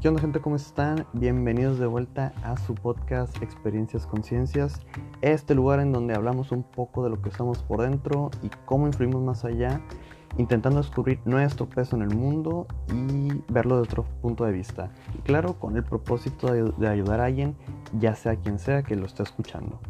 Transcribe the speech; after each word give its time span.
¿Qué 0.00 0.08
onda 0.08 0.20
gente? 0.20 0.40
¿Cómo 0.40 0.56
están? 0.56 1.06
Bienvenidos 1.14 1.78
de 1.78 1.86
vuelta 1.86 2.34
a 2.44 2.58
su 2.58 2.74
podcast 2.74 3.42
Experiencias 3.42 4.06
Conciencias, 4.06 4.82
este 5.22 5.54
lugar 5.54 5.80
en 5.80 5.90
donde 5.90 6.14
hablamos 6.14 6.52
un 6.52 6.64
poco 6.64 7.02
de 7.02 7.08
lo 7.08 7.22
que 7.22 7.30
somos 7.30 7.62
por 7.62 7.80
dentro 7.80 8.30
y 8.42 8.50
cómo 8.66 8.86
influimos 8.86 9.22
más 9.22 9.46
allá, 9.46 9.80
intentando 10.36 10.82
descubrir 10.82 11.18
nuestro 11.24 11.66
peso 11.66 11.96
en 11.96 12.02
el 12.02 12.14
mundo 12.14 12.66
y 12.92 13.42
verlo 13.50 13.76
de 13.76 13.82
otro 13.82 14.04
punto 14.20 14.44
de 14.44 14.52
vista. 14.52 14.90
Y 15.18 15.22
claro, 15.22 15.58
con 15.58 15.76
el 15.76 15.82
propósito 15.82 16.52
de, 16.52 16.88
ayudar 16.88 17.20
a 17.20 17.24
alguien, 17.24 17.56
ya 17.98 18.14
sea 18.14 18.36
quien 18.36 18.58
sea 18.58 18.82
que 18.82 18.96
lo 18.96 19.06
esté 19.06 19.22
escuchando. 19.22 19.80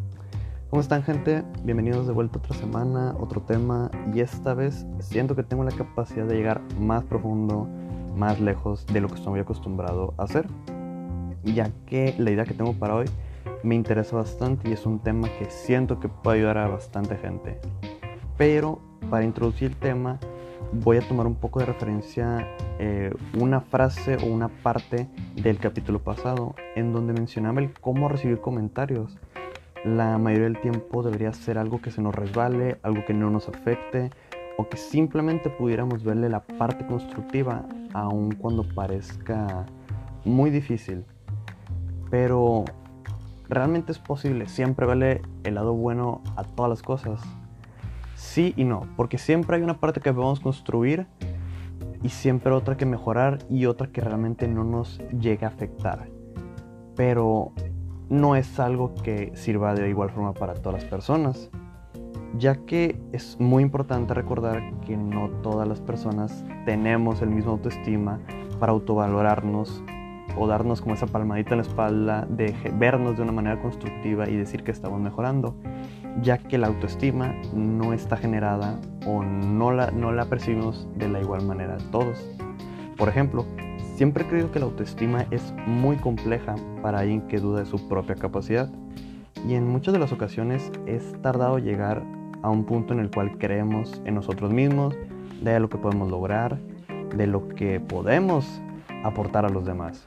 ¿Cómo 0.70 0.82
están 0.82 1.02
gente? 1.02 1.43
Bienvenidos 1.64 2.07
de 2.07 2.12
vuelta 2.12 2.38
otra 2.38 2.54
semana, 2.54 3.16
otro 3.18 3.43
tema 3.43 3.91
y 4.14 4.20
esta 4.20 4.54
vez 4.54 4.86
siento 5.00 5.34
que 5.34 5.43
tengo 5.43 5.64
la 5.64 5.73
capacidad 5.73 6.27
de 6.27 6.36
llegar 6.36 6.61
más 6.79 7.03
profundo 7.04 7.68
más 8.16 8.40
lejos 8.40 8.86
de 8.86 9.00
lo 9.00 9.08
que 9.08 9.14
estoy 9.16 9.40
acostumbrado 9.40 10.14
a 10.16 10.25
hacer, 10.25 10.46
ya 11.44 11.70
que 11.86 12.14
la 12.18 12.30
idea 12.30 12.44
que 12.44 12.54
tengo 12.54 12.72
para 12.75 12.94
hoy 12.94 13.06
me 13.62 13.75
interesa 13.75 14.16
bastante 14.16 14.68
y 14.68 14.72
es 14.72 14.86
un 14.86 14.98
tema 14.98 15.29
que 15.39 15.50
siento 15.50 16.00
que 16.00 16.08
puede 16.08 16.39
ayudar 16.39 16.58
a 16.58 16.68
bastante 16.68 17.16
gente. 17.16 17.58
Pero 18.36 18.80
para 19.11 19.25
introducir 19.25 19.70
el 19.70 19.76
tema 19.76 20.18
voy 20.72 20.98
a 20.98 21.08
tomar 21.08 21.26
un 21.26 21.36
poco 21.36 21.61
de 21.61 21.66
referencia 21.66 22.46
eh, 22.79 23.12
una 23.39 23.61
frase 23.61 24.17
o 24.17 24.26
una 24.26 24.48
parte 24.48 25.08
del 25.34 25.58
capítulo 25.58 26.00
pasado 26.00 26.54
en 26.75 26.92
donde 26.92 27.12
mencionaba 27.12 27.61
el 27.61 27.72
cómo 27.72 28.08
recibir 28.08 28.40
comentarios. 28.40 29.17
La 29.84 30.18
mayoría 30.18 30.46
del 30.46 30.61
tiempo 30.61 31.03
debería 31.03 31.32
ser 31.32 31.58
algo 31.58 31.80
que 31.80 31.90
se 31.90 32.03
nos 32.03 32.14
resbale, 32.14 32.78
algo 32.83 33.05
que 33.05 33.14
no 33.14 33.30
nos 33.30 33.48
afecte, 33.48 34.11
o 34.56 34.69
que 34.69 34.77
simplemente 34.77 35.51
pudiéramos 35.51 36.03
verle 36.03 36.28
la 36.28 36.41
parte 36.41 36.87
constructiva 36.87 37.65
aun 37.92 38.34
cuando 38.34 38.62
parezca 38.62 39.67
muy 40.25 40.51
difícil. 40.51 41.05
Pero 42.11 42.65
realmente 43.48 43.93
es 43.93 43.98
posible 43.98 44.48
siempre 44.48 44.87
verle 44.87 45.23
el 45.45 45.55
lado 45.55 45.75
bueno 45.75 46.23
a 46.37 46.45
todas 46.45 46.71
las 46.71 46.83
cosas. 46.83 47.21
Sí 48.15 48.55
y 48.57 48.65
no, 48.65 48.83
porque 48.97 49.19
siempre 49.19 49.57
hay 49.57 49.63
una 49.63 49.79
parte 49.79 50.01
que 50.01 50.13
podemos 50.13 50.41
construir 50.41 51.07
y 52.03 52.09
siempre 52.09 52.53
otra 52.53 52.77
que 52.77 52.87
mejorar 52.87 53.39
y 53.51 53.67
otra 53.67 53.89
que 53.89 54.01
realmente 54.01 54.48
no 54.48 54.65
nos 54.65 54.98
llegue 55.20 55.45
a 55.45 55.48
afectar. 55.48 56.09
Pero 56.95 57.53
no 58.09 58.37
es 58.37 58.59
algo 58.59 58.95
que 58.95 59.33
sirva 59.35 59.75
de 59.75 59.89
igual 59.89 60.11
forma 60.11 60.33
para 60.33 60.55
todas 60.55 60.83
las 60.83 60.91
personas 60.91 61.51
ya 62.39 62.56
que 62.67 63.01
es 63.12 63.39
muy 63.41 63.62
importante 63.62 64.15
recordar 64.15 64.62
que 64.81 64.97
no 64.97 65.31
todas 65.42 65.67
las 65.67 65.81
personas 65.81 66.45
tenemos 66.65 67.23
el 67.23 67.31
mismo 67.31 67.53
autoestima 67.53 68.20
para 68.59 68.73
autovalorarnos 68.73 69.83
o 70.39 70.47
darnos 70.47 70.83
como 70.83 70.95
esa 70.95 71.07
palmadita 71.07 71.51
en 71.53 71.59
la 71.59 71.62
espalda 71.62 72.27
de 72.29 72.55
vernos 72.75 73.17
de 73.17 73.23
una 73.23 73.33
manera 73.33 73.61
constructiva 73.61 74.29
y 74.29 74.37
decir 74.37 74.64
que 74.64 74.70
estamos 74.70 75.01
mejorando, 75.01 75.57
ya 76.20 76.39
que 76.39 76.59
la 76.59 76.67
autoestima 76.67 77.34
no 77.55 77.92
está 77.92 78.17
generada 78.17 78.79
o 79.07 79.23
no 79.23 79.73
la, 79.73 79.91
no 79.91 80.12
la 80.12 80.27
percibimos 80.27 80.89
de 80.97 81.09
la 81.09 81.20
igual 81.20 81.42
manera 81.47 81.79
todos. 81.91 82.29
Por 82.98 83.09
ejemplo, 83.09 83.47
siempre 83.95 84.25
he 84.25 84.27
creído 84.27 84.51
que 84.51 84.59
la 84.59 84.67
autoestima 84.67 85.27
es 85.31 85.55
muy 85.67 85.97
compleja 85.97 86.55
para 86.83 86.98
alguien 87.01 87.23
que 87.29 87.39
duda 87.39 87.61
de 87.61 87.67
su 87.67 87.89
propia 87.89 88.14
capacidad 88.14 88.70
y 89.47 89.55
en 89.55 89.67
muchas 89.67 89.95
de 89.95 90.01
las 90.01 90.12
ocasiones 90.12 90.70
es 90.87 91.14
tardado 91.23 91.59
llegar 91.59 92.03
a 92.42 92.51
un 92.51 92.65
punto 92.65 92.92
en 92.92 93.01
el 93.01 93.11
cual 93.11 93.39
creemos 93.39 94.01
en 94.05 94.15
nosotros 94.15 94.53
mismos, 94.53 94.97
de 95.42 95.61
lo 95.61 95.69
que 95.69 95.79
podemos 95.79 96.11
lograr, 96.11 96.59
de 97.17 97.27
lo 97.27 97.48
que 97.48 97.81
podemos 97.81 98.61
aportar 99.05 99.45
a 99.45 99.48
los 99.48 99.65
demás. 99.65 100.05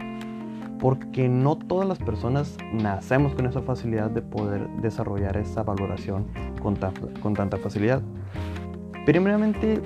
Porque 0.79 1.27
no 1.27 1.57
todas 1.57 1.87
las 1.87 1.99
personas 1.99 2.57
nacemos 2.73 3.33
con 3.33 3.45
esa 3.45 3.61
facilidad 3.61 4.09
de 4.09 4.21
poder 4.21 4.67
desarrollar 4.81 5.37
esa 5.37 5.63
valoración 5.63 6.27
con, 6.61 6.77
con 7.21 7.33
tanta 7.33 7.57
facilidad. 7.57 8.01
Primeramente, 9.05 9.81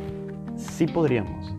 sí 0.56 0.86
podríamos, 0.86 1.56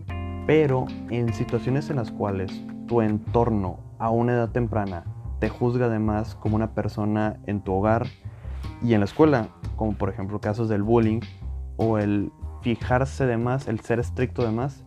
pero 0.47 0.85
en 1.09 1.33
situaciones 1.33 1.89
en 1.89 1.97
las 1.97 2.11
cuales 2.11 2.63
tu 2.87 3.01
entorno 3.01 3.79
a 3.99 4.09
una 4.09 4.33
edad 4.33 4.49
temprana 4.49 5.03
te 5.39 5.49
juzga 5.49 5.87
además 5.87 6.35
como 6.35 6.55
una 6.55 6.73
persona 6.73 7.37
en 7.45 7.61
tu 7.61 7.73
hogar 7.73 8.07
y 8.81 8.93
en 8.93 9.01
la 9.01 9.05
escuela 9.05 9.49
como 9.75 9.93
por 9.93 10.09
ejemplo 10.09 10.39
casos 10.39 10.69
del 10.69 10.83
bullying 10.83 11.19
o 11.77 11.97
el 11.97 12.31
fijarse 12.61 13.25
de 13.25 13.37
más, 13.37 13.67
el 13.67 13.79
ser 13.81 13.99
estricto 13.99 14.43
de 14.43 14.51
más, 14.51 14.83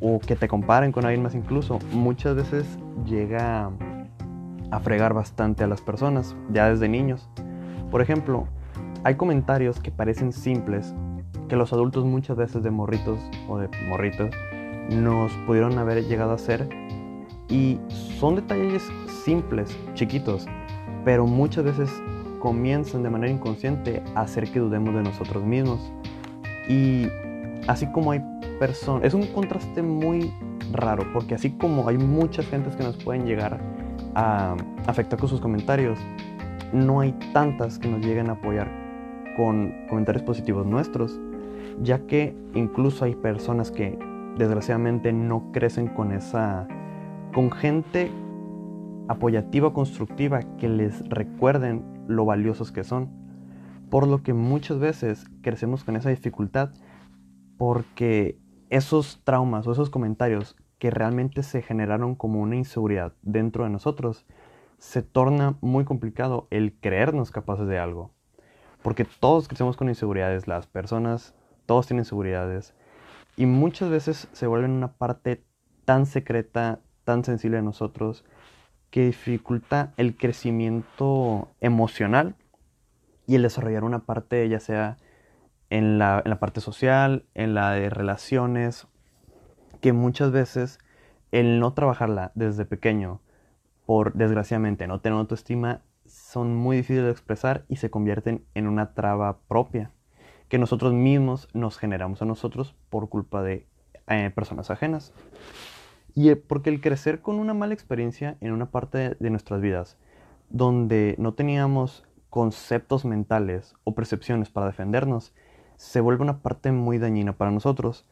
o 0.00 0.18
que 0.20 0.36
te 0.36 0.48
comparen 0.48 0.92
con 0.92 1.04
alguien 1.04 1.22
más 1.22 1.34
incluso, 1.34 1.78
muchas 1.92 2.36
veces 2.36 2.78
llega 3.04 3.70
a 4.70 4.80
fregar 4.80 5.14
bastante 5.14 5.64
a 5.64 5.66
las 5.66 5.80
personas, 5.80 6.36
ya 6.50 6.68
desde 6.70 6.88
niños. 6.88 7.28
Por 7.90 8.00
ejemplo, 8.00 8.46
hay 9.04 9.16
comentarios 9.16 9.80
que 9.80 9.90
parecen 9.90 10.32
simples, 10.32 10.94
que 11.48 11.56
los 11.56 11.72
adultos 11.72 12.04
muchas 12.04 12.36
veces 12.36 12.62
de 12.62 12.70
morritos 12.70 13.18
o 13.48 13.58
de 13.58 13.68
morritos 13.88 14.30
nos 14.90 15.32
pudieron 15.46 15.78
haber 15.78 16.04
llegado 16.06 16.32
a 16.32 16.34
hacer, 16.34 16.68
y 17.48 17.80
son 18.18 18.36
detalles 18.36 18.86
simples, 19.24 19.76
chiquitos, 19.94 20.46
pero 21.04 21.26
muchas 21.26 21.64
veces 21.64 21.90
comienzan 22.38 23.02
de 23.02 23.10
manera 23.10 23.32
inconsciente 23.32 24.02
a 24.14 24.22
hacer 24.22 24.50
que 24.50 24.60
dudemos 24.60 24.94
de 24.94 25.02
nosotros 25.02 25.44
mismos. 25.44 25.92
Y 26.68 27.08
así 27.66 27.86
como 27.92 28.12
hay 28.12 28.22
personas, 28.58 29.04
es 29.04 29.14
un 29.14 29.26
contraste 29.28 29.82
muy 29.82 30.32
raro, 30.72 31.04
porque 31.12 31.34
así 31.34 31.50
como 31.50 31.88
hay 31.88 31.98
muchas 31.98 32.46
gentes 32.46 32.76
que 32.76 32.82
nos 32.82 32.96
pueden 32.96 33.26
llegar 33.26 33.58
a 34.14 34.56
afectar 34.86 35.18
con 35.18 35.28
sus 35.28 35.40
comentarios, 35.40 35.98
no 36.72 37.00
hay 37.00 37.12
tantas 37.32 37.78
que 37.78 37.88
nos 37.88 38.04
lleguen 38.04 38.28
a 38.28 38.32
apoyar 38.32 38.68
con 39.36 39.72
comentarios 39.88 40.22
positivos 40.24 40.66
nuestros, 40.66 41.18
ya 41.82 42.00
que 42.00 42.34
incluso 42.54 43.04
hay 43.04 43.14
personas 43.14 43.70
que 43.70 43.98
desgraciadamente 44.36 45.12
no 45.12 45.50
crecen 45.52 45.88
con 45.88 46.12
esa, 46.12 46.66
con 47.32 47.50
gente 47.50 48.10
apoyativa, 49.08 49.72
constructiva, 49.72 50.40
que 50.58 50.68
les 50.68 51.08
recuerden 51.08 51.82
lo 52.08 52.24
valiosos 52.24 52.72
que 52.72 52.82
son. 52.82 53.10
Por 53.90 54.08
lo 54.08 54.22
que 54.22 54.34
muchas 54.34 54.80
veces 54.80 55.26
crecemos 55.42 55.84
con 55.84 55.96
esa 55.96 56.10
dificultad 56.10 56.70
porque 57.56 58.38
esos 58.70 59.20
traumas 59.24 59.66
o 59.66 59.72
esos 59.72 59.90
comentarios 59.90 60.56
que 60.78 60.90
realmente 60.90 61.42
se 61.42 61.62
generaron 61.62 62.14
como 62.14 62.40
una 62.40 62.56
inseguridad 62.56 63.12
dentro 63.22 63.64
de 63.64 63.70
nosotros, 63.70 64.26
se 64.78 65.02
torna 65.02 65.56
muy 65.60 65.84
complicado 65.84 66.46
el 66.50 66.72
creernos 66.78 67.30
capaces 67.30 67.66
de 67.66 67.78
algo. 67.78 68.12
Porque 68.82 69.04
todos 69.04 69.48
crecemos 69.48 69.76
con 69.76 69.88
inseguridades, 69.88 70.46
las 70.46 70.66
personas, 70.68 71.34
todos 71.66 71.86
tienen 71.86 72.02
inseguridades. 72.02 72.74
Y 73.36 73.46
muchas 73.46 73.90
veces 73.90 74.28
se 74.32 74.46
vuelven 74.46 74.70
una 74.70 74.92
parte 74.92 75.44
tan 75.84 76.06
secreta, 76.06 76.80
tan 77.04 77.24
sensible 77.24 77.56
de 77.56 77.62
nosotros, 77.64 78.24
que 78.90 79.06
dificulta 79.06 79.92
el 79.96 80.16
crecimiento 80.16 81.48
emocional 81.60 82.36
y 83.26 83.34
el 83.34 83.42
desarrollar 83.42 83.84
una 83.84 84.00
parte, 84.00 84.48
ya 84.48 84.60
sea 84.60 84.96
en 85.70 85.98
la, 85.98 86.22
parte 86.40 86.60
social, 86.60 87.26
en 87.34 87.54
la 87.54 87.72
de 87.72 87.90
relaciones, 87.90 88.86
que 89.80 89.92
muchas 89.92 90.32
veces 90.32 90.78
el 91.30 91.60
no 91.60 91.74
trabajarla 91.74 92.32
desde 92.34 92.64
pequeño, 92.64 93.20
por 93.84 94.14
desgraciadamente 94.14 94.86
no 94.86 95.00
tener 95.00 95.18
autoestima, 95.18 95.82
son 96.06 96.56
muy 96.56 96.78
difíciles 96.78 97.04
de 97.04 97.10
expresar 97.10 97.64
y 97.68 97.76
se 97.76 97.90
convierten 97.90 98.46
en 98.54 98.66
una 98.66 98.94
traba 98.94 99.40
propia 99.46 99.92
que 100.48 100.58
nosotros 100.58 100.94
mismos 100.94 101.48
nos 101.52 101.76
generamos 101.76 102.22
a 102.22 102.24
nosotros 102.24 102.74
por 102.88 103.10
culpa 103.10 103.42
de 103.42 103.66
eh, 104.06 104.30
personas 104.34 104.70
ajenas. 104.70 105.12
Y 106.20 106.34
porque 106.34 106.68
el 106.68 106.80
crecer 106.80 107.20
con 107.20 107.38
una 107.38 107.54
mala 107.54 107.74
experiencia 107.74 108.36
en 108.40 108.50
una 108.50 108.72
parte 108.72 109.16
de 109.20 109.30
nuestras 109.30 109.60
vidas, 109.60 109.96
donde 110.50 111.14
no 111.16 111.34
teníamos 111.34 112.04
conceptos 112.28 113.04
mentales 113.04 113.76
o 113.84 113.94
percepciones 113.94 114.50
para 114.50 114.66
defendernos, 114.66 115.32
se 115.76 116.00
vuelve 116.00 116.24
una 116.24 116.42
parte 116.42 116.72
muy 116.72 116.98
dañina 116.98 117.34
para 117.34 117.52
nosotros. 117.52 118.04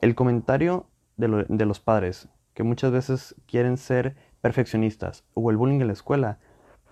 El 0.00 0.14
comentario 0.14 0.86
de, 1.18 1.44
de, 1.50 1.66
los 1.66 1.80
padres, 1.80 2.30
que 2.54 2.62
muchas 2.62 2.92
veces 2.92 3.34
quieren 3.46 3.76
ser 3.76 4.16
perfeccionistas, 4.40 5.24
o 5.34 5.50
el 5.50 5.58
bullying 5.58 5.82
en 5.82 5.88
la 5.88 5.92
escuela, 5.92 6.38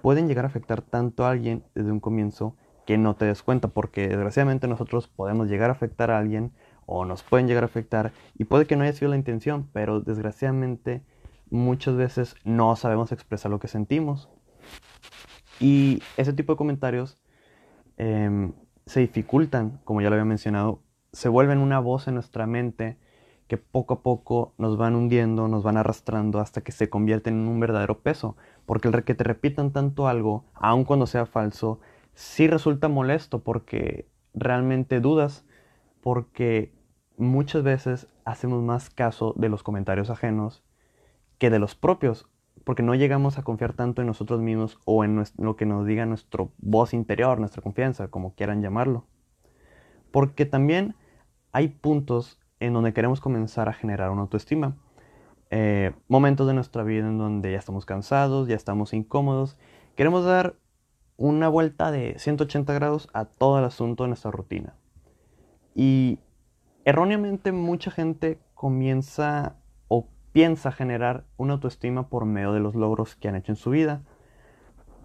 pueden 0.03 0.29
llegar 0.29 0.45
a 0.45 0.49
afectar 0.49 0.83
tanto 0.83 1.25
a 1.25 1.31
alguien 1.31 1.65
desde 1.75 1.93
un 1.93 2.01
comienzo 2.01 2.57
que 2.85 2.99
no 2.99 3.17
te 3.17 3.25
des 3.25 3.43
cuenta, 3.43 3.69
porque 3.69 4.07
desgraciadamente 4.07 4.69
nosotros 4.69 5.09
podemos 5.09 5.49
llegar 5.49 5.71
a 5.71 5.73
afectar 5.73 6.11
a 6.11 6.19
alguien 6.19 6.53
o 6.91 7.05
nos 7.05 7.23
pueden 7.23 7.47
llegar 7.47 7.65
a 7.65 7.67
afectar 7.67 8.13
y 8.39 8.45
puede 8.45 8.67
que 8.67 8.75
no 8.75 8.83
haya 8.83 8.95
sido 8.95 9.11
la 9.11 9.17
intención, 9.17 9.69
pero 9.75 10.01
desgraciadamente 10.01 11.03
muchas 11.51 11.97
veces 11.97 12.35
no 12.45 12.75
sabemos 12.77 13.13
expresar 13.13 13.51
lo 13.51 13.61
que 13.61 13.69
sentimos. 13.69 14.31
Y 15.61 16.03
ese 16.17 16.33
tipo 16.33 16.55
de 16.55 16.57
comentarios 16.57 17.19
em, 17.99 18.55
se 18.87 19.01
dificultan, 19.01 19.81
como 19.85 20.01
ya 20.01 20.09
lo 20.09 20.15
había 20.15 20.25
mencionado, 20.25 20.81
se 21.13 21.29
vuelven 21.29 21.59
una 21.59 21.79
voz 21.79 22.09
en 22.09 22.15
nuestra 22.15 22.47
mente 22.47 22.97
que 23.49 23.59
poco 23.59 23.95
a 23.95 24.03
poco 24.03 24.55
nos 24.57 24.79
van 24.79 24.95
hundiendo, 24.97 25.47
nos 25.47 25.63
van 25.63 25.77
arrastrando 25.77 26.41
hasta 26.41 26.63
que 26.63 26.73
se 26.73 26.89
convierten 26.89 27.35
en 27.35 27.49
un 27.49 27.61
verdadero 27.61 27.99
peso. 27.99 28.37
Porque 28.65 28.89
el 28.89 29.05
que 29.05 29.15
te 29.15 29.25
repitan 29.25 29.73
tanto 29.73 30.09
algo, 30.09 30.47
aun 30.55 30.85
cuando 30.85 31.07
sea 31.07 31.27
falso, 31.27 31.81
sí 32.15 32.47
resulta 32.47 32.89
molesto 32.89 33.41
porque 33.41 34.09
realmente 34.33 35.01
dudas, 35.01 35.45
porque 36.01 36.78
muchas 37.19 37.63
veces 37.63 38.07
hacemos 38.25 38.63
más 38.63 38.91
caso 38.91 39.35
de 39.37 39.49
los 39.49 39.63
comentarios 39.63 40.09
ajenos 40.09 40.63
que 41.39 41.51
de 41.51 41.59
los 41.59 41.75
propios, 41.75 42.29
porque 42.65 42.83
no 42.83 42.95
llegamos 42.95 43.39
a 43.39 43.43
confiar 43.43 43.73
tanto 43.73 44.03
en 44.03 44.07
nosotros 44.07 44.41
mismos 44.41 44.79
o 44.85 45.05
en 45.05 45.23
lo 45.37 45.57
que 45.57 45.67
nos 45.67 45.87
diga 45.87 46.07
nuestro 46.07 46.53
voz 46.59 46.95
interior, 46.95 47.39
nuestra 47.39 47.63
confianza, 47.63 48.09
como 48.09 48.35
quieran 48.35 48.63
llamarlo. 48.63 49.07
Porque 50.11 50.47
también 50.47 50.95
hay 51.53 51.69
puntos 51.69 52.41
en 52.61 52.73
donde 52.73 52.93
queremos 52.93 53.21
comenzar 53.21 53.69
a 53.69 53.73
generar 53.73 54.11
una 54.11 54.23
autoestima. 54.23 54.77
Eh, 55.51 55.93
momentos 56.09 56.47
de 56.47 56.55
nuestra 56.55 56.83
vida 56.83 57.09
en 57.09 57.19
donde 57.19 57.53
ya 57.53 57.59
estamos 57.59 57.87
cansados, 57.87 58.49
ya 58.49 58.57
estamos 58.57 58.93
incómodos, 58.93 59.57
queremos 59.97 60.25
dar 60.25 60.57
una 61.17 61.49
vuelta 61.49 61.91
de 61.91 62.19
180 62.19 62.73
grados 62.75 63.09
a 63.13 63.25
todo 63.25 63.59
el 63.59 63.65
asunto 63.65 64.05
de 64.05 64.09
nuestra 64.09 64.31
rutina. 64.31 64.75
Y 65.75 66.21
erróneamente 66.89 67.53
mucha 67.53 67.91
gente 67.91 68.39
comienza 68.55 69.57
o 69.89 70.09
piensa 70.33 70.73
generar 70.73 71.25
una 71.37 71.55
autoestima 71.55 72.09
por 72.09 72.25
medio 72.25 72.53
de 72.53 72.61
los 72.61 72.75
logros 72.75 73.15
que 73.15 73.29
han 73.29 73.37
hecho 73.37 73.53
en 73.53 73.57
su 73.57 73.71
vida, 73.71 74.03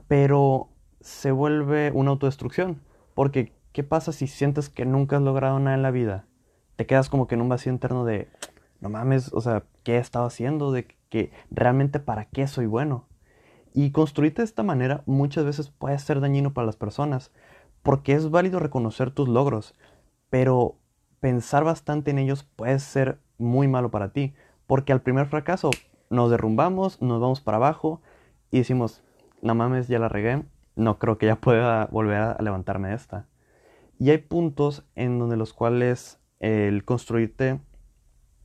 pero 0.07 0.69
se 1.01 1.31
vuelve 1.31 1.91
una 1.91 2.11
autodestrucción, 2.11 2.81
porque 3.13 3.53
¿qué 3.73 3.83
pasa 3.83 4.11
si 4.11 4.27
sientes 4.27 4.69
que 4.69 4.85
nunca 4.85 5.17
has 5.17 5.21
logrado 5.21 5.59
nada 5.59 5.75
en 5.75 5.81
la 5.81 5.91
vida? 5.91 6.25
te 6.75 6.85
quedas 6.85 7.09
como 7.09 7.27
que 7.27 7.35
en 7.35 7.41
un 7.41 7.49
vacío 7.49 7.71
interno 7.71 8.05
de, 8.05 8.27
no 8.79 8.89
mames, 8.89 9.31
o 9.33 9.41
sea, 9.41 9.63
¿qué 9.83 9.95
he 9.95 9.99
estado 9.99 10.25
haciendo? 10.25 10.71
De 10.71 10.87
que 11.09 11.31
realmente 11.51 11.99
para 11.99 12.25
qué 12.25 12.47
soy 12.47 12.65
bueno. 12.65 13.07
Y 13.73 13.91
construirte 13.91 14.41
de 14.41 14.45
esta 14.45 14.63
manera 14.63 15.03
muchas 15.05 15.45
veces 15.45 15.69
puede 15.69 15.97
ser 15.99 16.19
dañino 16.19 16.53
para 16.53 16.65
las 16.65 16.75
personas, 16.75 17.31
porque 17.81 18.13
es 18.13 18.29
válido 18.29 18.59
reconocer 18.59 19.11
tus 19.11 19.27
logros, 19.27 19.75
pero 20.29 20.77
pensar 21.23 21.63
bastante 21.63 22.11
en 22.11 22.19
ellos 22.19 22.43
puede 22.43 22.77
ser 22.79 23.17
muy 23.37 23.69
malo 23.69 23.91
para 23.91 24.11
ti, 24.11 24.33
porque 24.67 24.91
al 24.91 25.01
primer 25.01 25.25
fracaso 25.27 25.69
nos 26.09 26.29
derrumbamos, 26.29 27.01
nos 27.01 27.21
vamos 27.21 27.39
para 27.39 27.55
abajo 27.55 28.01
y 28.51 28.57
decimos, 28.57 29.05
no 29.41 29.55
mames, 29.55 29.87
ya 29.87 29.99
la 29.99 30.09
regué, 30.09 30.43
no 30.75 30.99
creo 30.99 31.17
que 31.17 31.27
ya 31.27 31.37
pueda 31.37 31.85
volver 31.85 32.17
a 32.17 32.37
levantarme 32.41 32.89
de 32.89 32.95
esta. 32.95 33.25
Y 33.99 34.09
hay 34.09 34.17
puntos 34.17 34.83
en 34.95 35.17
donde 35.17 35.37
los 35.37 35.53
cuales 35.53 36.19
el 36.41 36.83
construirte, 36.83 37.61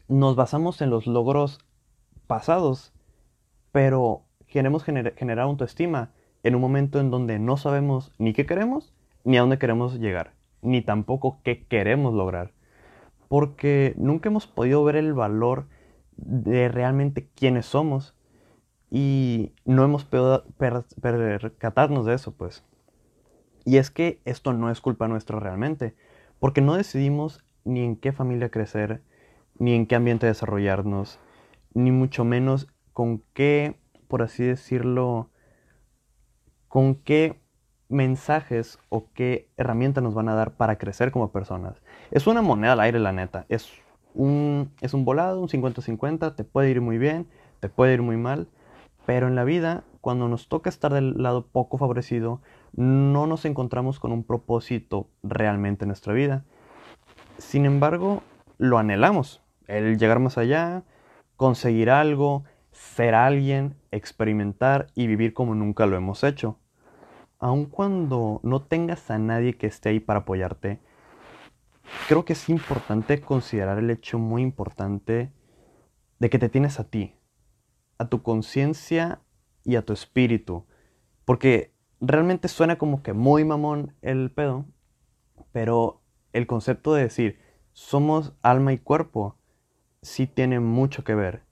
nos 0.07 0.37
basamos 0.37 0.81
en 0.81 0.91
los 0.91 1.09
logros 1.09 1.59
pasados, 2.29 2.93
pero 3.73 4.23
queremos 4.47 4.85
generar 4.85 5.41
autoestima 5.41 6.13
en 6.45 6.55
un 6.55 6.61
momento 6.61 7.01
en 7.01 7.11
donde 7.11 7.41
no 7.41 7.57
sabemos 7.57 8.13
ni 8.19 8.35
qué 8.35 8.47
queremos, 8.47 8.95
ni 9.25 9.37
a 9.37 9.41
dónde 9.41 9.59
queremos 9.59 9.99
llegar, 9.99 10.35
ni 10.63 10.81
tampoco 10.81 11.41
qué 11.43 11.67
queremos 11.67 12.15
lograr, 12.15 12.53
porque 13.29 13.95
nunca 13.97 14.29
hemos 14.29 14.47
podido 14.47 14.83
ver 14.85 14.97
el 14.97 15.15
valor 15.15 15.67
de 16.17 16.69
realmente 16.69 17.29
quiénes 17.35 17.67
somos 17.67 18.17
y 18.91 19.53
no 19.65 19.85
hemos 19.85 20.05
podido 20.05 20.45
percatarnos 20.57 22.07
de 22.07 22.15
eso, 22.15 22.33
pues. 22.33 22.65
Y 23.65 23.77
es 23.77 23.91
que 23.91 24.21
esto 24.25 24.53
no 24.53 24.71
es 24.71 24.81
culpa 24.81 25.09
nuestra 25.09 25.39
realmente, 25.39 25.95
porque 26.41 26.61
no 26.61 26.75
decidimos 26.75 27.45
ni 27.65 27.85
en 27.85 27.97
qué 27.97 28.13
familia 28.13 28.51
crecer, 28.51 29.03
ni 29.59 29.75
en 29.75 29.87
qué 29.87 29.95
ambiente 29.95 30.27
desarrollarnos, 30.27 31.19
ni 31.75 31.91
mucho 31.91 32.25
menos 32.25 32.69
con 32.93 33.23
qué, 33.35 33.77
por 34.09 34.23
así 34.23 34.43
decirlo, 34.45 35.31
con 36.69 36.95
qué 36.95 37.41
mensajes 37.89 38.79
o 38.89 39.07
qué 39.15 39.49
herramientas 39.57 40.03
nos 40.05 40.15
van 40.15 40.29
a 40.29 40.35
dar 40.35 40.53
para 40.53 40.77
crecer 40.77 41.11
como 41.11 41.33
personas. 41.33 41.81
Es 42.11 42.27
una 42.27 42.43
moneda 42.43 42.73
al 42.73 42.81
aire, 42.81 42.99
la 42.99 43.13
neta. 43.13 43.47
Es 43.49 43.71
un, 44.15 44.73
es 44.81 44.95
un 44.95 45.05
volado, 45.05 45.41
un 45.41 45.49
50-50, 45.49 46.35
te 46.35 46.45
puede 46.45 46.71
ir 46.71 46.81
muy 46.81 46.99
bien, 46.99 47.27
te 47.61 47.69
puede 47.69 47.95
ir 47.95 48.03
muy 48.03 48.17
mal, 48.17 48.49
pero 49.07 49.27
en 49.27 49.35
la 49.35 49.45
vida, 49.45 49.85
cuando 50.01 50.29
nos 50.29 50.49
toca 50.49 50.69
estar 50.69 50.93
del 50.93 51.15
lado 51.23 51.47
poco 51.47 51.79
favorecido, 51.79 52.41
no 52.75 53.27
nos 53.27 53.45
encontramos 53.45 54.01
con 54.01 54.13
un 54.13 54.25
propósito 54.25 55.09
realmente 55.23 55.85
en 55.85 55.89
nuestra 55.89 56.13
vida. 56.13 56.45
Sin 57.39 57.65
embargo, 57.65 58.23
lo 58.59 58.79
anhelamos, 58.79 59.41
el 59.67 59.99
llegar 59.99 60.19
más 60.19 60.37
allá, 60.37 60.83
conseguir 61.37 61.89
algo, 61.89 62.45
ser 62.73 63.15
alguien, 63.15 63.77
experimentar 63.91 64.89
y 64.95 65.07
vivir 65.07 65.33
como 65.33 65.55
nunca 65.55 65.87
lo 65.87 65.97
hemos 65.97 66.25
hecho. 66.25 66.59
Aun 67.41 67.67
cuando 67.67 68.41
no 68.43 68.63
tengas 68.63 69.11
a 69.11 69.19
nadie 69.19 69.57
que 69.57 69.69
esté 69.69 69.91
ahí 69.91 70.01
para 70.01 70.21
apoyarte, 70.21 70.81
creo 72.09 72.25
que 72.25 72.33
es 72.33 72.49
importante 72.49 73.21
considerar 73.21 73.79
el 73.79 73.91
hecho 73.91 74.19
muy 74.19 74.43
importante 74.43 75.33
de 76.19 76.31
que 76.31 76.39
te 76.41 76.49
tienes 76.49 76.81
a 76.81 76.85
ti, 76.85 77.15
a 77.97 78.09
tu 78.09 78.23
conciencia 78.23 79.21
y 79.65 79.77
a 79.77 79.83
tu 79.83 79.93
espíritu. 79.93 80.67
Porque 81.25 81.73
realmente 82.01 82.49
suena 82.49 82.77
como 82.77 83.05
que 83.05 83.13
muy 83.13 83.45
mamón 83.45 83.95
el 84.03 84.33
pedo, 84.33 84.65
pero 85.53 86.03
el 86.33 86.49
concepto 86.49 86.93
de 86.95 87.03
decir 87.03 87.39
somos 87.73 88.33
alma 88.43 88.73
y 88.73 88.79
cuerpo 88.79 89.37
sí 90.03 90.27
tiene 90.27 90.59
mucho 90.59 91.05
que 91.05 91.15
ver. 91.15 91.43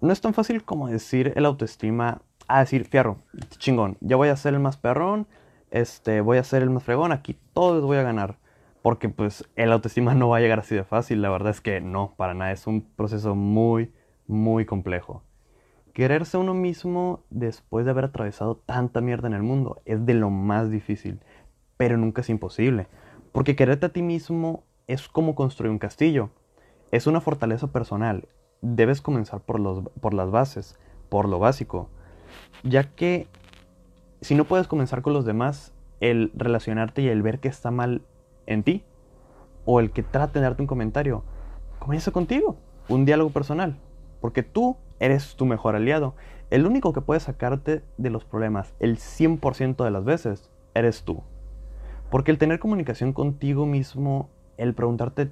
No 0.00 0.12
es 0.12 0.20
tan 0.20 0.34
fácil 0.34 0.64
como 0.64 0.88
decir 0.88 1.32
el 1.36 1.46
autoestima, 1.46 2.22
a 2.48 2.60
decir, 2.60 2.84
fierro, 2.84 3.18
chingón, 3.58 3.96
ya 4.00 4.16
voy 4.16 4.28
a 4.28 4.36
ser 4.36 4.54
el 4.54 4.60
más 4.60 4.76
perrón, 4.76 5.26
este, 5.70 6.20
voy 6.20 6.38
a 6.38 6.44
ser 6.44 6.62
el 6.62 6.70
más 6.70 6.84
fregón, 6.84 7.12
aquí 7.12 7.38
todos 7.52 7.82
voy 7.84 7.96
a 7.96 8.02
ganar. 8.02 8.38
Porque 8.82 9.08
pues 9.08 9.48
el 9.56 9.72
autoestima 9.72 10.14
no 10.14 10.28
va 10.28 10.36
a 10.36 10.40
llegar 10.40 10.58
así 10.58 10.74
de 10.74 10.84
fácil, 10.84 11.22
la 11.22 11.30
verdad 11.30 11.50
es 11.50 11.60
que 11.60 11.80
no, 11.80 12.14
para 12.16 12.34
nada, 12.34 12.52
es 12.52 12.66
un 12.66 12.82
proceso 12.82 13.34
muy, 13.34 13.92
muy 14.26 14.66
complejo. 14.66 15.22
Quererse 15.94 16.36
uno 16.36 16.54
mismo 16.54 17.24
después 17.30 17.84
de 17.84 17.92
haber 17.92 18.06
atravesado 18.06 18.56
tanta 18.56 19.00
mierda 19.00 19.28
en 19.28 19.34
el 19.34 19.42
mundo 19.42 19.80
es 19.84 20.04
de 20.04 20.14
lo 20.14 20.28
más 20.28 20.70
difícil, 20.70 21.20
pero 21.76 21.96
nunca 21.96 22.20
es 22.20 22.30
imposible. 22.30 22.88
Porque 23.32 23.56
quererte 23.56 23.86
a 23.86 23.92
ti 23.92 24.02
mismo 24.02 24.64
es 24.86 25.08
como 25.08 25.34
construir 25.34 25.70
un 25.70 25.78
castillo. 25.78 26.30
Es 26.90 27.06
una 27.06 27.20
fortaleza 27.20 27.68
personal. 27.68 28.28
Debes 28.60 29.00
comenzar 29.00 29.40
por, 29.40 29.60
los, 29.60 29.88
por 30.00 30.14
las 30.14 30.30
bases, 30.30 30.78
por 31.08 31.28
lo 31.28 31.38
básico. 31.38 31.90
Ya 32.62 32.84
que 32.84 33.26
si 34.20 34.34
no 34.34 34.44
puedes 34.44 34.66
comenzar 34.66 35.02
con 35.02 35.12
los 35.12 35.24
demás, 35.24 35.72
el 36.00 36.32
relacionarte 36.34 37.02
y 37.02 37.08
el 37.08 37.22
ver 37.22 37.40
que 37.40 37.48
está 37.48 37.70
mal 37.70 38.02
en 38.46 38.62
ti, 38.62 38.84
o 39.64 39.80
el 39.80 39.90
que 39.90 40.02
trate 40.02 40.38
de 40.38 40.44
darte 40.44 40.62
un 40.62 40.66
comentario, 40.66 41.24
comienza 41.78 42.10
contigo, 42.10 42.56
un 42.88 43.04
diálogo 43.04 43.30
personal. 43.30 43.76
Porque 44.20 44.42
tú 44.42 44.76
eres 45.00 45.36
tu 45.36 45.46
mejor 45.46 45.76
aliado. 45.76 46.14
El 46.50 46.66
único 46.66 46.92
que 46.92 47.00
puede 47.00 47.20
sacarte 47.20 47.82
de 47.98 48.10
los 48.10 48.24
problemas 48.24 48.74
el 48.80 48.96
100% 48.96 49.84
de 49.84 49.90
las 49.90 50.04
veces 50.04 50.50
eres 50.74 51.02
tú. 51.02 51.22
Porque 52.10 52.30
el 52.30 52.38
tener 52.38 52.58
comunicación 52.58 53.12
contigo 53.12 53.66
mismo, 53.66 54.28
el 54.56 54.74
preguntarte 54.74 55.30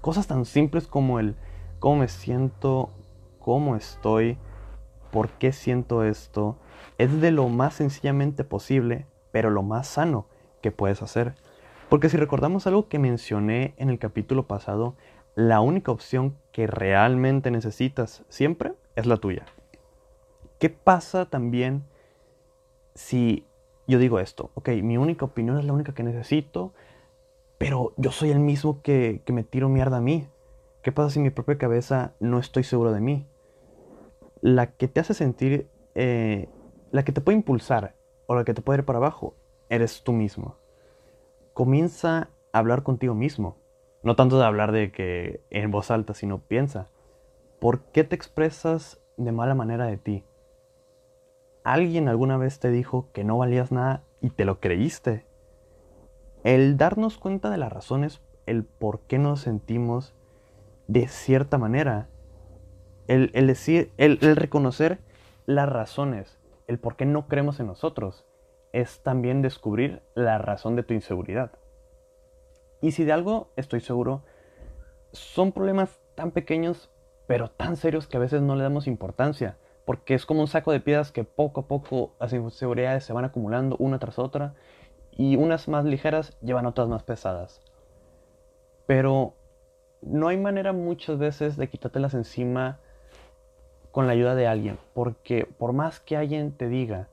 cosas 0.00 0.26
tan 0.26 0.44
simples 0.44 0.86
como 0.86 1.18
el 1.18 1.34
cómo 1.78 1.96
me 1.96 2.08
siento, 2.08 2.90
cómo 3.38 3.76
estoy, 3.76 4.38
por 5.10 5.28
qué 5.30 5.52
siento 5.52 6.04
esto, 6.04 6.56
es 6.98 7.20
de 7.20 7.30
lo 7.30 7.48
más 7.48 7.74
sencillamente 7.74 8.44
posible, 8.44 9.06
pero 9.32 9.50
lo 9.50 9.62
más 9.62 9.86
sano 9.86 10.26
que 10.60 10.70
puedes 10.72 11.02
hacer. 11.02 11.34
Porque 11.88 12.08
si 12.08 12.16
recordamos 12.16 12.66
algo 12.66 12.88
que 12.88 12.98
mencioné 12.98 13.74
en 13.76 13.90
el 13.90 13.98
capítulo 13.98 14.46
pasado, 14.46 14.94
la 15.34 15.60
única 15.60 15.92
opción 15.92 16.36
que 16.52 16.66
realmente 16.66 17.50
necesitas 17.50 18.24
siempre 18.28 18.72
es 18.96 19.06
la 19.06 19.16
tuya. 19.16 19.44
¿Qué 20.58 20.70
pasa 20.70 21.26
también 21.26 21.84
si 22.94 23.46
yo 23.90 23.98
digo 23.98 24.20
esto, 24.20 24.50
ok, 24.54 24.68
mi 24.82 24.96
única 24.96 25.24
opinión 25.24 25.58
es 25.58 25.64
la 25.64 25.72
única 25.72 25.92
que 25.92 26.02
necesito, 26.02 26.72
pero 27.58 27.92
yo 27.96 28.12
soy 28.12 28.30
el 28.30 28.38
mismo 28.38 28.80
que, 28.82 29.20
me 29.26 29.42
tiro 29.42 29.68
mierda 29.68 29.98
a 29.98 30.00
mí. 30.00 30.28
¿Qué 30.82 30.92
pasa 30.92 31.10
si 31.10 31.18
en 31.18 31.24
mi 31.24 31.30
propia 31.30 31.58
cabeza 31.58 32.14
no 32.20 32.38
estoy 32.38 32.62
seguro 32.62 32.92
de 32.92 33.00
mí? 33.00 33.26
La 34.40 34.72
que 34.72 34.88
te 34.88 35.00
hace 35.00 35.14
sentir, 35.14 35.68
eh, 35.94 36.48
la 36.90 37.04
que 37.04 37.12
te 37.12 37.20
puede 37.20 37.36
impulsar 37.36 37.96
o 38.26 38.34
la 38.34 38.44
que 38.44 38.54
te 38.54 38.62
puede 38.62 38.80
ir 38.80 38.84
para 38.84 38.98
abajo, 38.98 39.34
eres 39.68 40.02
tú 40.02 40.12
mismo. 40.12 40.56
Comienza 41.52 42.30
a 42.52 42.58
hablar 42.58 42.82
contigo 42.82 43.14
mismo. 43.14 43.56
No 44.02 44.16
tanto 44.16 44.38
de 44.38 44.44
hablar 44.44 44.72
de 44.72 44.92
que 44.92 45.42
en 45.50 45.70
voz 45.70 45.90
alta, 45.90 46.14
sino 46.14 46.38
piensa. 46.38 46.88
¿Por 47.58 47.82
qué 47.92 48.04
te 48.04 48.16
expresas 48.16 49.02
de 49.16 49.32
mala 49.32 49.54
manera 49.54 49.86
de 49.86 49.98
ti? 49.98 50.24
alguien 51.64 52.08
alguna 52.08 52.36
vez 52.36 52.58
te 52.58 52.70
dijo 52.70 53.08
que 53.12 53.24
no 53.24 53.38
valías 53.38 53.72
nada 53.72 54.04
y 54.20 54.30
te 54.30 54.44
lo 54.44 54.60
creíste. 54.60 55.26
El 56.42 56.76
darnos 56.76 57.18
cuenta 57.18 57.50
de 57.50 57.58
las 57.58 57.72
razones, 57.72 58.22
el 58.46 58.64
por 58.64 59.00
qué 59.00 59.18
nos 59.18 59.40
sentimos 59.40 60.14
de 60.88 61.08
cierta 61.08 61.58
manera. 61.58 62.08
El, 63.10 63.32
el 63.98 64.36
reconocer 64.36 65.00
las 65.44 65.68
razones, 65.68 66.38
el 66.68 66.78
por 66.78 66.94
qué 66.94 67.06
no 67.06 67.26
creemos 67.26 67.58
en 67.58 67.66
nosotros, 67.66 68.24
es 68.72 69.02
también 69.02 69.42
descubrir 69.42 70.00
la 70.14 70.38
razón 70.38 70.76
de 70.76 70.84
tu 70.84 70.94
inseguridad. 70.94 71.50
Y 72.80 72.92
si 72.92 73.02
de 73.02 73.10
algo 73.10 73.50
estoy 73.56 73.80
seguro, 73.80 74.22
son 75.10 75.50
problemas 75.50 75.98
tan 76.14 76.30
pequeños, 76.30 76.88
pero 77.26 77.50
tan 77.50 77.74
serios 77.74 78.06
que 78.06 78.16
a 78.16 78.20
veces 78.20 78.42
no 78.42 78.54
le 78.54 78.62
damos 78.62 78.86
importancia, 78.86 79.56
porque 79.84 80.14
es 80.14 80.24
como 80.24 80.42
un 80.42 80.46
saco 80.46 80.70
de 80.70 80.78
piedras 80.78 81.10
que 81.10 81.24
poco 81.24 81.62
a 81.62 81.66
poco 81.66 82.14
las 82.20 82.32
inseguridades 82.32 83.02
se 83.02 83.12
van 83.12 83.24
acumulando 83.24 83.74
una 83.80 83.98
tras 83.98 84.20
otra, 84.20 84.54
y 85.10 85.34
unas 85.34 85.66
más 85.66 85.84
ligeras 85.84 86.38
llevan 86.42 86.66
otras 86.66 86.86
más 86.86 87.02
pesadas. 87.02 87.60
Pero 88.86 89.34
no 90.00 90.28
hay 90.28 90.36
manera 90.36 90.72
muchas 90.72 91.18
veces 91.18 91.56
de 91.56 91.68
quitártelas 91.68 92.14
encima 92.14 92.78
con 93.90 94.06
la 94.06 94.12
ayuda 94.12 94.34
de 94.34 94.46
alguien, 94.46 94.78
porque 94.94 95.44
por 95.58 95.72
más 95.72 96.00
que 96.00 96.16
alguien 96.16 96.52
te 96.52 96.68
diga 96.68 97.08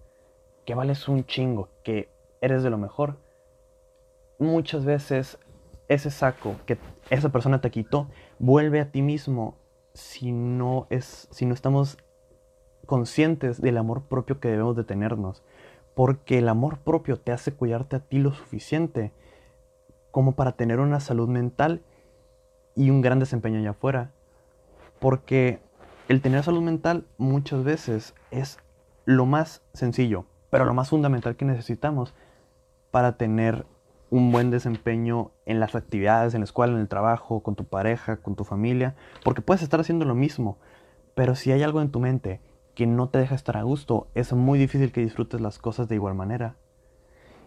que 0.65 0.75
vales 0.75 1.07
un 1.07 1.25
chingo, 1.25 1.69
que 1.83 2.09
eres 2.41 2.63
de 2.63 2.69
lo 2.69 2.77
mejor, 2.77 3.17
muchas 4.39 4.85
veces 4.85 5.39
ese 5.87 6.11
saco 6.11 6.55
que 6.65 6.77
esa 7.09 7.29
persona 7.29 7.61
te 7.61 7.71
quitó 7.71 8.07
vuelve 8.39 8.81
a 8.81 8.91
ti 8.91 9.01
mismo 9.01 9.55
si 9.93 10.31
no, 10.31 10.85
es, 10.89 11.27
si 11.31 11.45
no 11.45 11.53
estamos 11.53 11.97
conscientes 12.85 13.61
del 13.61 13.77
amor 13.77 14.03
propio 14.03 14.39
que 14.39 14.49
debemos 14.49 14.75
de 14.75 14.83
tenernos. 14.83 15.43
Porque 15.95 16.37
el 16.37 16.49
amor 16.49 16.77
propio 16.79 17.19
te 17.19 17.31
hace 17.31 17.53
cuidarte 17.53 17.95
a 17.95 17.99
ti 17.99 18.19
lo 18.19 18.31
suficiente 18.31 19.11
como 20.11 20.35
para 20.35 20.51
tener 20.51 20.79
una 20.79 20.99
salud 20.99 21.27
mental 21.27 21.81
y 22.75 22.91
un 22.91 23.01
gran 23.01 23.19
desempeño 23.19 23.59
allá 23.59 23.71
afuera. 23.71 24.11
Porque 24.99 25.59
el 26.07 26.21
tener 26.21 26.43
salud 26.43 26.61
mental 26.61 27.05
muchas 27.17 27.63
veces 27.63 28.15
es 28.31 28.59
lo 29.05 29.25
más 29.25 29.61
sencillo, 29.73 30.25
pero 30.49 30.65
lo 30.65 30.73
más 30.73 30.89
fundamental 30.89 31.35
que 31.35 31.45
necesitamos 31.45 32.13
para 32.91 33.17
tener 33.17 33.65
un 34.09 34.31
buen 34.31 34.49
desempeño 34.49 35.31
en 35.45 35.59
las 35.59 35.75
actividades, 35.75 36.33
en 36.33 36.41
la 36.41 36.45
escuela, 36.45 36.73
en 36.73 36.79
el 36.79 36.87
trabajo, 36.87 37.41
con 37.41 37.55
tu 37.55 37.65
pareja, 37.65 38.17
con 38.17 38.35
tu 38.35 38.45
familia, 38.45 38.95
porque 39.25 39.41
puedes 39.41 39.61
estar 39.61 39.81
haciendo 39.81 40.05
lo 40.05 40.15
mismo, 40.15 40.57
pero 41.13 41.35
si 41.35 41.51
hay 41.51 41.61
algo 41.61 41.81
en 41.81 41.91
tu 41.91 41.99
mente 41.99 42.39
que 42.73 42.87
no 42.87 43.09
te 43.09 43.19
deja 43.19 43.35
estar 43.35 43.57
a 43.57 43.63
gusto, 43.63 44.07
es 44.13 44.31
muy 44.31 44.57
difícil 44.57 44.93
que 44.93 45.01
disfrutes 45.01 45.41
las 45.41 45.59
cosas 45.59 45.89
de 45.89 45.95
igual 45.95 46.15
manera. 46.15 46.55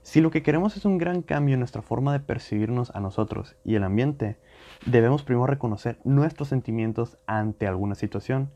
Si 0.02 0.22
lo 0.22 0.30
que 0.30 0.42
queremos 0.42 0.76
es 0.76 0.86
un 0.86 0.96
gran 0.96 1.20
cambio 1.20 1.54
en 1.54 1.60
nuestra 1.60 1.82
forma 1.82 2.12
de 2.12 2.20
percibirnos 2.20 2.90
a 2.94 3.00
nosotros 3.00 3.56
y 3.64 3.74
el 3.74 3.84
ambiente, 3.84 4.38
debemos 4.86 5.22
primero 5.22 5.46
reconocer 5.46 5.98
nuestros 6.04 6.48
sentimientos 6.48 7.18
ante 7.26 7.66
alguna 7.66 7.94
situación. 7.94 8.50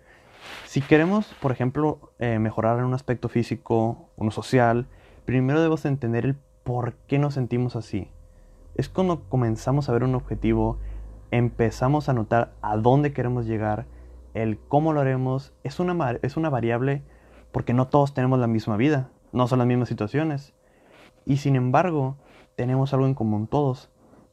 Si 0.65 0.81
queremos, 0.81 1.35
por 1.43 1.53
ejemplo, 1.53 2.13
eh, 2.19 2.39
mejorar 2.39 2.79
en 2.79 2.87
un 2.87 2.95
aspecto 2.95 3.29
físico, 3.29 4.09
uno 4.17 4.31
social, 4.31 4.87
primero 5.27 5.61
debemos 5.61 5.85
entender 5.85 6.25
el 6.25 6.37
por 6.65 6.95
qué 7.07 7.19
nos 7.19 7.35
sentimos 7.35 7.77
así. 7.77 8.11
Es 8.75 8.89
cuando 8.89 9.25
comenzamos 9.29 9.89
a 9.89 9.93
ver 9.93 10.03
un 10.03 10.15
objetivo, 10.15 10.79
empezamos 11.31 12.09
a 12.09 12.15
notar 12.15 12.55
a 12.63 12.77
dónde 12.77 13.13
queremos 13.13 13.47
llegar, 13.47 13.87
el 14.33 14.59
cómo 14.59 14.93
lo 14.95 15.01
haremos, 15.01 15.53
es 15.63 15.79
una, 15.79 16.19
es 16.23 16.37
una 16.37 16.49
variable 16.49 17.03
porque 17.53 17.75
no 17.75 17.87
todos 17.87 18.15
tenemos 18.15 18.39
la 18.39 18.47
misma 18.47 18.77
vida, 18.77 19.11
no 19.33 19.47
son 19.47 19.59
las 19.59 19.69
mismas 19.69 19.89
situaciones. 19.89 20.54
Y 21.27 21.39
sin 21.39 21.57
embargo, 21.57 22.17
tenemos 22.57 22.93
algo 22.93 23.07
en 23.07 23.15
común 23.15 23.47
todos, 23.47 23.91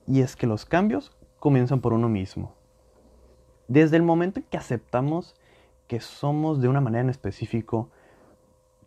y 0.07 0.21
es 0.21 0.35
que 0.35 0.47
los 0.47 0.65
cambios 0.65 1.15
comienzan 1.39 1.81
por 1.81 1.93
uno 1.93 2.09
mismo. 2.09 2.53
Desde 3.67 3.97
el 3.97 4.03
momento 4.03 4.39
en 4.39 4.45
que 4.45 4.57
aceptamos 4.57 5.35
que 5.87 5.99
somos 5.99 6.61
de 6.61 6.67
una 6.67 6.81
manera 6.81 7.03
en 7.03 7.09
específico, 7.09 7.89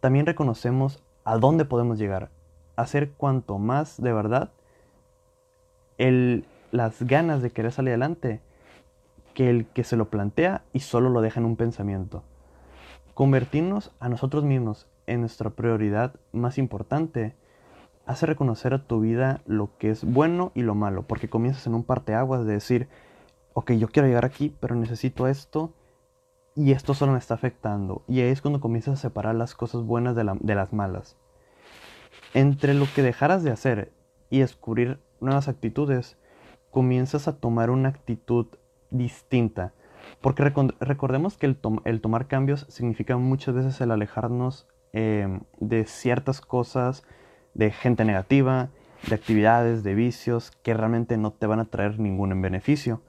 también 0.00 0.26
reconocemos 0.26 1.02
a 1.24 1.38
dónde 1.38 1.64
podemos 1.64 1.98
llegar, 1.98 2.30
hacer 2.76 3.12
cuanto 3.12 3.58
más 3.58 4.00
de 4.00 4.12
verdad 4.12 4.52
el, 5.98 6.44
las 6.70 7.02
ganas 7.02 7.42
de 7.42 7.50
querer 7.50 7.72
salir 7.72 7.90
adelante 7.90 8.40
que 9.32 9.50
el 9.50 9.66
que 9.66 9.84
se 9.84 9.96
lo 9.96 10.10
plantea 10.10 10.62
y 10.72 10.80
solo 10.80 11.10
lo 11.10 11.20
deja 11.20 11.40
en 11.40 11.46
un 11.46 11.56
pensamiento. 11.56 12.22
Convertirnos 13.14 13.90
a 14.00 14.08
nosotros 14.08 14.44
mismos 14.44 14.86
en 15.06 15.20
nuestra 15.20 15.50
prioridad 15.50 16.14
más 16.32 16.58
importante 16.58 17.34
hace 18.06 18.26
reconocer 18.26 18.74
a 18.74 18.86
tu 18.86 19.00
vida 19.00 19.40
lo 19.46 19.76
que 19.78 19.90
es 19.90 20.04
bueno 20.04 20.52
y 20.54 20.62
lo 20.62 20.74
malo, 20.74 21.02
porque 21.02 21.28
comienzas 21.28 21.66
en 21.66 21.74
un 21.74 21.84
parteaguas 21.84 22.44
de 22.44 22.52
decir, 22.52 22.88
ok, 23.54 23.72
yo 23.72 23.88
quiero 23.88 24.08
llegar 24.08 24.24
aquí, 24.24 24.54
pero 24.60 24.74
necesito 24.74 25.26
esto 25.26 25.72
y 26.54 26.72
esto 26.72 26.94
solo 26.94 27.12
me 27.12 27.18
está 27.18 27.34
afectando. 27.34 28.02
Y 28.06 28.20
ahí 28.20 28.28
es 28.28 28.42
cuando 28.42 28.60
comienzas 28.60 28.94
a 28.94 29.02
separar 29.02 29.34
las 29.34 29.54
cosas 29.54 29.82
buenas 29.82 30.14
de, 30.14 30.30
de 30.40 30.54
las 30.54 30.72
malas. 30.72 31.16
Entre 32.32 32.74
lo 32.74 32.86
que 32.94 33.02
dejaras 33.02 33.42
de 33.42 33.50
hacer 33.50 33.92
y 34.30 34.40
descubrir 34.40 34.98
nuevas 35.20 35.48
actitudes, 35.48 36.16
comienzas 36.70 37.28
a 37.28 37.36
tomar 37.36 37.70
una 37.70 37.88
actitud 37.88 38.46
distinta. 38.90 39.72
Porque 40.20 40.42
recordemos 40.42 41.36
que 41.36 41.46
el, 41.46 42.00
tomar 42.00 42.26
cambios 42.26 42.66
significa 42.68 43.16
muchas 43.16 43.54
veces 43.54 43.80
el 43.80 43.90
alejarnos 43.90 44.66
em, 44.92 45.40
de 45.60 45.84
ciertas 45.86 46.40
cosas, 46.40 47.04
de 47.54 47.70
gente 47.70 48.04
negativa, 48.04 48.68
de 49.08 49.14
actividades, 49.14 49.82
de 49.82 49.94
vicios 49.94 50.50
que 50.62 50.74
realmente 50.74 51.16
no 51.16 51.32
te 51.32 51.46
van 51.46 51.60
a 51.60 51.64
traer 51.66 51.98
ningún 51.98 52.40
beneficio. 52.40 53.00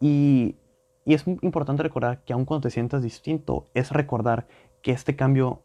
Y, 0.00 0.56
es 1.04 1.24
importante 1.26 1.84
recordar 1.84 2.24
que 2.24 2.32
aun 2.32 2.44
cuando 2.44 2.62
te 2.62 2.70
sientas 2.70 3.00
distinto, 3.00 3.68
es 3.74 3.92
recordar 3.92 4.48
que 4.82 4.90
este 4.90 5.14
cambio 5.14 5.62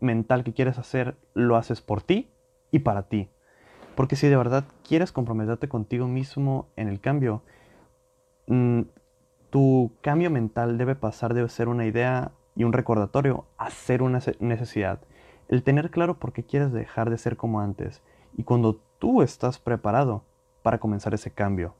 mental 0.00 0.42
que 0.42 0.52
quieres 0.52 0.76
hacer 0.76 1.16
lo 1.34 1.56
haces 1.56 1.80
por 1.80 2.02
ti 2.02 2.28
y 2.72 2.80
para 2.80 3.04
ti. 3.04 3.28
Porque 3.94 4.16
si 4.16 4.26
de 4.26 4.36
verdad 4.36 4.64
quieres 4.86 5.12
comprometerte 5.12 5.68
contigo 5.68 6.08
mismo 6.08 6.68
en 6.74 6.88
el 6.88 7.00
cambio, 7.00 7.42
mm, 8.48 8.82
tu 9.50 9.92
cambio 10.00 10.30
mental 10.30 10.78
debe 10.78 10.96
pasar 10.96 11.32
de 11.32 11.48
ser 11.48 11.68
una 11.68 11.86
idea 11.86 12.32
y 12.56 12.64
un 12.64 12.72
recordatorio 12.72 13.44
a 13.56 13.70
ser 13.70 14.02
una 14.02 14.20
necesidad. 14.40 15.00
El 15.50 15.64
tener 15.64 15.90
claro 15.90 16.14
por 16.14 16.32
qué 16.32 16.44
quieres 16.44 16.70
dejar 16.70 17.10
de 17.10 17.18
ser 17.18 17.36
como 17.36 17.60
antes 17.60 18.02
y 18.36 18.44
cuando 18.44 18.78
tú 19.00 19.20
estás 19.20 19.58
preparado 19.58 20.22
para 20.62 20.78
comenzar 20.78 21.12
ese 21.12 21.32
cambio. 21.32 21.74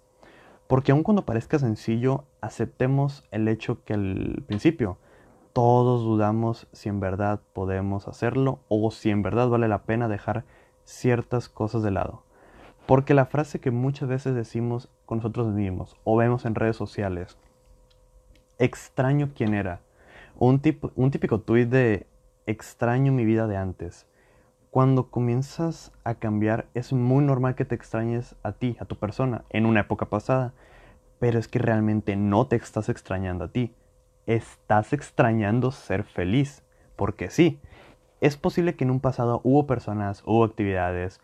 Porque 0.67 0.91
aun 0.91 1.05
cuando 1.05 1.25
parezca 1.25 1.57
sencillo, 1.61 2.25
aceptemos 2.41 3.23
el 3.31 3.47
hecho 3.47 3.85
que 3.85 3.95
al 3.95 4.43
principio 4.49 4.99
todos 5.53 6.03
dudamos 6.03 6.67
si 6.73 6.89
en 6.89 6.99
verdad 6.99 7.43
podemos 7.53 8.09
hacerlo 8.09 8.59
o 8.67 8.91
si 8.91 9.11
en 9.11 9.23
verdad 9.23 9.49
vale 9.49 9.69
la 9.69 9.85
pena 9.85 10.09
dejar 10.09 10.45
ciertas 10.83 11.49
cosas 11.49 11.85
de 11.85 11.93
lado. 11.93 12.25
Porque 12.87 13.15
la 13.15 13.27
frase 13.27 13.61
que 13.61 13.71
muchas 13.71 14.09
veces 14.09 14.35
decimos 14.35 14.89
con 15.07 15.19
nosotros 15.19 15.47
mismos 15.47 15.97
o 16.03 16.17
vemos 16.17 16.45
en 16.45 16.57
redes 16.57 16.75
sociales, 16.75 17.39
extraño 18.59 19.31
quién 19.33 19.55
era, 19.55 19.81
un, 20.37 20.61
un 20.97 21.11
típico 21.13 21.39
tuit 21.39 21.69
de 21.69 22.09
extraño 22.47 23.13
mi 23.13 23.25
vida 23.25 23.47
de 23.47 23.57
antes. 23.57 24.07
Cuando 24.71 25.11
comienzas 25.11 25.93
a 26.05 26.15
cambiar 26.15 26.69
es 26.75 26.93
muy 26.93 27.25
normal 27.25 27.55
que 27.55 27.65
te 27.65 27.75
extrañes 27.75 28.37
a 28.43 28.53
ti, 28.53 28.77
a 28.79 28.85
tu 28.85 28.97
persona, 28.97 29.45
en 29.51 29.67
una 29.67 29.81
época 29.81 30.07
pasada, 30.07 30.53
pero 31.19 31.39
es 31.39 31.49
que 31.49 31.59
realmente 31.59 32.17
no 32.17 32.47
te 32.47 32.57
estás 32.57 32.89
extrañando 32.89 33.45
a 33.45 33.49
ti, 33.49 33.75
estás 34.27 34.93
extrañando 34.93 35.71
ser 35.71 36.05
feliz. 36.05 36.63
Porque 36.97 37.31
sí, 37.31 37.59
es 38.21 38.37
posible 38.37 38.77
que 38.77 38.85
en 38.85 38.91
un 38.91 39.01
pasado 39.01 39.41
hubo 39.43 39.67
personas, 39.67 40.23
hubo 40.27 40.45
actividades, 40.45 41.21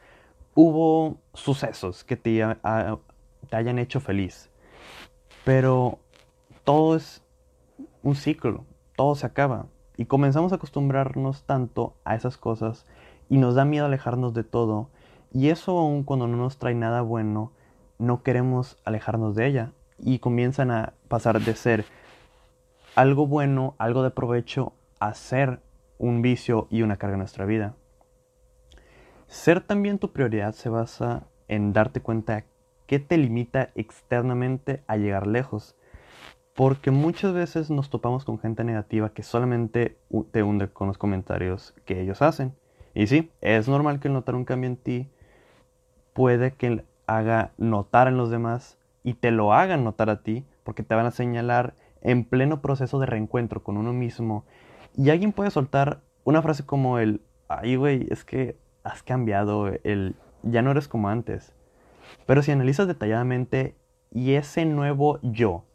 hubo 0.55 1.19
sucesos 1.35 2.03
que 2.03 2.17
te, 2.17 2.43
hayan 2.43 3.79
hecho 3.79 4.01
feliz. 4.01 4.51
Pero 5.45 5.99
todo 6.65 6.97
es 6.97 7.23
un 8.03 8.17
ciclo, 8.17 8.65
todo 8.97 9.15
se 9.15 9.27
acaba. 9.27 9.67
Y 9.97 10.07
comenzamos 10.07 10.53
a 10.53 10.57
acostumbrarnos 10.57 11.45
tanto 11.45 11.95
a 12.05 12.15
esas 12.15 12.37
cosas 12.37 12.87
y 13.29 13.39
nos 13.39 13.55
da 13.55 13.65
miedo 13.65 13.87
alejarnos 13.87 14.35
de 14.35 14.45
todo. 14.45 14.91
Y 15.33 15.49
eso 15.49 15.79
aun 15.79 16.05
cuando 16.05 16.27
no 16.27 16.37
nos 16.37 16.59
trae 16.59 16.75
nada 16.75 17.03
bueno, 17.03 17.53
no 17.99 18.23
queremos 18.23 18.79
alejarnos 18.85 19.35
de 19.35 19.47
ella. 19.47 19.73
Y 19.99 20.19
comienzan 20.19 20.71
a 20.71 20.93
pasar 21.09 21.41
de 21.41 21.57
ser 21.57 21.85
algo 22.95 23.27
bueno, 23.27 23.75
algo 23.79 24.03
de 24.03 24.11
provecho, 24.11 24.73
hacer 25.01 25.61
un 25.99 26.23
vicio 26.23 26.67
y 26.71 26.83
una 26.83 26.97
carga 26.97 27.15
en 27.15 27.21
nuestra 27.21 27.47
vida. 27.47 27.75
Ser 29.27 29.61
también 29.61 29.99
tu 29.99 30.13
prioridad 30.13 30.53
se 30.53 30.69
basa 30.69 31.25
en 31.49 31.73
darte 31.73 32.01
cuenta 32.01 32.45
qué 32.87 32.99
te 32.99 33.19
limita 33.19 33.71
externamente 33.75 34.83
a 34.87 34.97
llegar 34.97 35.27
lejos. 35.27 35.77
Porque 36.57 36.91
muchas 36.91 37.35
veces 37.35 37.71
nos 37.71 37.91
topamos 37.91 38.25
con 38.25 38.39
gente 38.39 38.65
negativa 38.65 39.11
que 39.11 39.23
solamente 39.23 39.99
te 40.31 40.43
hunde 40.43 40.69
con 40.69 40.89
los 40.89 40.97
comentarios 40.97 41.75
que 41.85 42.01
ellos 42.01 42.23
hacen. 42.23 42.55
Y 42.95 43.09
sí, 43.09 43.31
es 43.43 43.69
normal 43.69 44.01
que 44.01 44.09
el 44.09 44.15
notar 44.15 44.35
un 44.35 44.47
cambio 44.47 44.71
en 44.71 44.79
ti 44.79 45.11
puede 46.15 46.55
que 46.55 46.83
haga 47.07 47.53
notar 47.59 48.09
en 48.09 48.17
los 48.17 48.31
demás 48.31 48.79
y 49.05 49.13
te 49.13 49.31
lo 49.31 49.53
hagan 49.53 49.85
notar 49.85 50.09
a 50.09 50.23
ti, 50.23 50.47
porque 50.65 50.83
te 50.83 50.95
van 50.95 51.05
a 51.05 51.11
señalar 51.11 51.75
en 52.01 52.25
pleno 52.25 52.63
proceso 52.63 52.99
de 52.99 53.07
reencuentro 53.07 53.63
con 53.63 53.77
uno 53.77 53.93
mismo. 53.93 54.47
Y 54.97 55.11
alguien 55.11 55.33
puede 55.33 55.51
soltar 55.51 56.01
una 56.25 56.41
frase 56.41 56.65
como 56.65 56.99
el, 56.99 57.21
ay 57.49 57.77
güey, 57.77 58.07
es 58.09 58.25
que 58.25 58.57
has 58.83 59.03
cambiado, 59.03 59.69
el 59.85 60.17
ya 60.43 60.63
no 60.63 60.71
eres 60.71 60.89
como 60.89 61.11
antes. 61.11 61.53
Pero 62.25 62.41
si 62.41 62.51
analizas 62.51 62.89
detalladamente 62.89 63.77
y 64.11 64.33
ese 64.33 64.65
nuevo 64.65 65.19
yo 65.21 65.66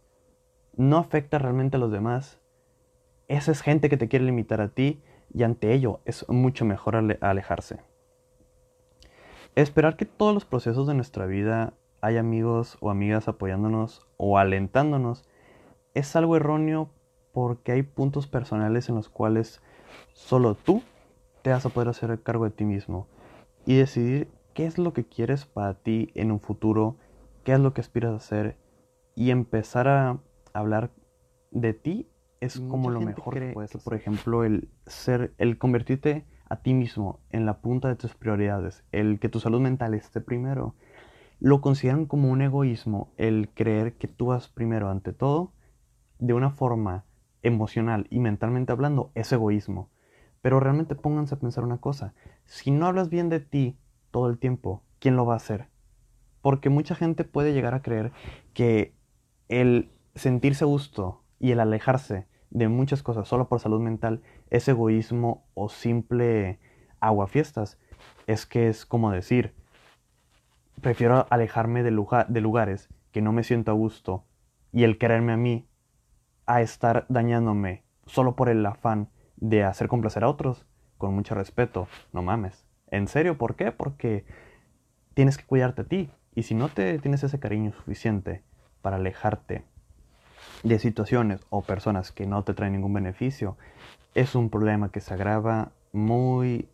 no 0.81 0.97
afecta 0.97 1.38
realmente 1.38 1.77
a 1.77 1.79
los 1.79 1.91
demás, 1.91 2.39
esa 3.27 3.51
es 3.51 3.61
gente 3.61 3.88
que 3.88 3.97
te 3.97 4.07
quiere 4.07 4.25
limitar 4.25 4.61
a 4.61 4.69
ti 4.69 5.00
y 5.31 5.43
ante 5.43 5.73
ello 5.73 6.00
es 6.05 6.27
mucho 6.27 6.65
mejor 6.65 6.95
alejarse. 7.21 7.81
Esperar 9.53 9.95
que 9.95 10.05
todos 10.05 10.33
los 10.33 10.43
procesos 10.43 10.88
de 10.88 10.95
nuestra 10.95 11.27
vida 11.27 11.73
haya 12.01 12.21
amigos 12.21 12.77
o 12.81 12.89
amigas 12.89 13.27
apoyándonos 13.27 14.07
o 14.17 14.39
alentándonos 14.39 15.23
es 15.93 16.15
algo 16.15 16.35
erróneo 16.35 16.89
porque 17.31 17.73
hay 17.73 17.83
puntos 17.83 18.25
personales 18.25 18.89
en 18.89 18.95
los 18.95 19.07
cuales 19.07 19.61
solo 20.13 20.55
tú 20.55 20.81
te 21.43 21.51
vas 21.51 21.63
a 21.63 21.69
poder 21.69 21.89
hacer 21.89 22.23
cargo 22.23 22.45
de 22.45 22.51
ti 22.51 22.65
mismo 22.65 23.07
y 23.67 23.75
decidir 23.75 24.29
qué 24.55 24.65
es 24.65 24.79
lo 24.79 24.93
que 24.93 25.05
quieres 25.05 25.45
para 25.45 25.75
ti 25.75 26.09
en 26.15 26.31
un 26.31 26.39
futuro, 26.39 26.95
qué 27.43 27.53
es 27.53 27.59
lo 27.59 27.73
que 27.75 27.81
aspiras 27.81 28.13
a 28.13 28.15
hacer 28.15 28.57
y 29.15 29.29
empezar 29.29 29.88
a 29.88 30.17
hablar 30.53 30.91
de 31.51 31.74
ti 31.74 32.10
es 32.39 32.60
como 32.60 32.89
lo 32.89 33.01
mejor 33.01 33.34
que 33.34 33.51
puede 33.53 33.67
ser. 33.67 33.81
Por 33.81 33.93
ejemplo, 33.93 34.43
el 34.43 34.70
ser, 34.88 35.34
el 35.38 35.58
convertirte 35.58 36.25
a 36.50 36.58
ti 36.58 36.74
mismo 36.74 37.20
en 37.29 37.46
la 37.46 37.62
punta 37.62 37.88
de 37.88 37.96
tus 37.96 38.15
prioridades, 38.15 38.84
el 38.91 39.20
que 39.20 39.29
tu 39.29 39.39
salud 39.39 39.62
mental 39.62 39.93
esté 39.93 40.22
primero, 40.22 40.75
lo 41.39 41.62
consideran 41.62 42.05
como 42.05 42.29
un 42.29 42.41
egoísmo, 42.41 43.13
el 43.17 43.50
creer 43.53 43.93
que 43.98 44.08
tú 44.08 44.27
vas 44.27 44.48
primero 44.48 44.89
ante 44.89 45.13
todo, 45.13 45.53
de 46.20 46.34
una 46.34 46.50
forma 46.50 47.05
emocional 47.41 48.08
y 48.10 48.20
mentalmente 48.20 48.72
hablando, 48.72 49.12
es 49.15 49.31
egoísmo. 49.31 49.89
Pero 50.41 50.60
realmente 50.60 50.96
pónganse 50.96 51.36
a 51.36 51.39
pensar 51.39 51.63
una 51.63 51.77
cosa, 51.77 52.13
si 52.46 52.72
no 52.72 52.88
hablas 52.88 53.10
bien 53.10 53.29
de 53.29 53.39
ti 53.39 53.77
todo 54.10 54.29
el 54.29 54.39
tiempo, 54.39 54.84
¿quién 55.00 55.15
lo 55.15 55.25
va 55.25 55.34
a 55.36 55.38
hacer? 55.38 55.70
Porque 56.41 56.70
mucha 56.70 56.96
gente 56.96 57.24
puede 57.24 57.53
llegar 57.53 57.75
a 57.75 57.84
creer 57.84 58.12
que 58.53 58.96
el 59.48 59.90
sentirse 60.15 60.65
gusto 60.65 61.24
y 61.39 61.51
el 61.51 61.60
alejarse 61.60 62.27
de 62.50 62.68
muchas 62.68 63.01
cosas 63.01 63.27
solo 63.27 63.48
por 63.48 63.60
salud 63.60 63.80
mental 63.80 64.22
es 64.50 64.68
egoísmo 64.68 65.46
o 65.53 65.70
simple 65.70 66.60
aguafiestas. 67.00 67.80
Es 68.27 68.46
que 68.46 68.68
es 68.68 68.86
como 68.86 69.12
decir, 69.12 69.56
prefiero 70.82 71.25
alejarme 71.30 71.84
de, 71.84 71.91
de 72.27 72.41
lugares 72.41 72.89
que 73.12 73.22
no 73.22 73.32
me 73.32 73.44
siento 73.44 73.72
a 73.72 73.75
gusto 73.75 74.25
y 74.72 74.84
el 74.84 74.98
quererme 74.98 75.34
a 75.34 75.38
mí 75.38 75.68
a 76.46 76.62
estar 76.62 77.06
dañándome 77.10 77.84
solo 78.06 78.36
por 78.36 78.50
el 78.50 78.65
afán 78.65 79.10
de 79.38 79.63
hacer 79.63 79.88
complacer 79.88 80.24
a 80.24 80.30
otros, 80.30 80.65
con 80.98 81.13
mucho 81.13 81.34
respeto, 81.34 81.88
no 82.13 82.22
mames. 82.22 82.65
¿En 82.88 83.08
serio? 83.08 83.38
¿Por 83.38 83.56
qué? 83.56 83.72
Porque 83.72 84.25
tienes 85.13 85.38
que 85.38 85.46
cuidarte 85.46 85.82
a 85.82 85.86
ti. 85.86 86.12
Y 86.36 86.44
si 86.44 86.53
no 86.53 86.70
te 86.70 86.98
tienes 87.00 87.24
ese 87.24 87.39
cariño 87.39 87.74
suficiente 87.74 88.44
para 88.82 88.98
alejarte 88.98 89.65
de 90.63 90.80
situaciones 90.80 91.41
o 91.50 91.62
personas 91.62 92.12
que 92.12 92.25
no 92.25 92.44
te 92.44 92.53
traen 92.53 92.74
ningún 92.74 92.94
beneficio, 92.94 93.58
es 94.13 94.36
un 94.36 94.50
problema 94.50 94.91
que 94.91 95.01
se 95.01 95.13
agrava 95.13 95.72
muy 95.91 96.68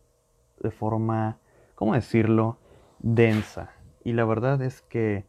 de 0.61 0.71
forma, 0.71 1.37
¿cómo 1.75 1.93
decirlo?, 1.93 2.57
densa. 2.99 3.71
Y 4.03 4.13
la 4.13 4.25
verdad 4.25 4.61
es 4.61 4.81
que 4.81 5.25